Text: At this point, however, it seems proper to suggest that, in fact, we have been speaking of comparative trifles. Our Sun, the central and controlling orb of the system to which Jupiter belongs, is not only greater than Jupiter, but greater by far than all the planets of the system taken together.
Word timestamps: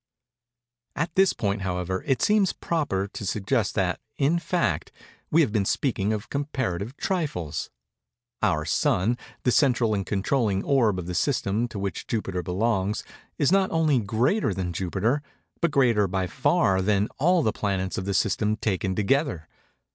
At 0.95 1.13
this 1.13 1.31
point, 1.33 1.61
however, 1.61 2.03
it 2.07 2.23
seems 2.23 2.53
proper 2.53 3.07
to 3.09 3.23
suggest 3.23 3.75
that, 3.75 3.99
in 4.17 4.39
fact, 4.39 4.91
we 5.29 5.41
have 5.41 5.51
been 5.51 5.63
speaking 5.63 6.11
of 6.11 6.31
comparative 6.31 6.97
trifles. 6.97 7.69
Our 8.41 8.65
Sun, 8.65 9.15
the 9.43 9.51
central 9.51 9.93
and 9.93 10.03
controlling 10.03 10.63
orb 10.63 10.97
of 10.97 11.05
the 11.05 11.13
system 11.13 11.67
to 11.67 11.77
which 11.77 12.07
Jupiter 12.07 12.41
belongs, 12.41 13.03
is 13.37 13.51
not 13.51 13.69
only 13.69 13.99
greater 13.99 14.55
than 14.55 14.73
Jupiter, 14.73 15.21
but 15.61 15.69
greater 15.69 16.07
by 16.07 16.25
far 16.25 16.81
than 16.81 17.07
all 17.19 17.43
the 17.43 17.53
planets 17.53 17.99
of 17.99 18.05
the 18.05 18.15
system 18.15 18.55
taken 18.57 18.95
together. 18.95 19.47